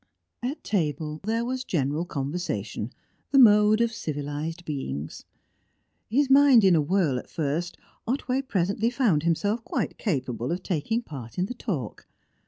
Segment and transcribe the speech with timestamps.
[0.41, 2.89] At table there was general conversation
[3.29, 5.25] the mode of civilised beings.
[6.09, 7.77] His mind in a whirl at first,
[8.07, 12.07] Otway presently found himself quite capable of taking part in the talk.